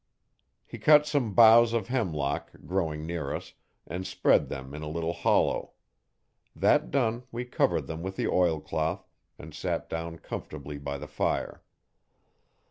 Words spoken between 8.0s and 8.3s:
with the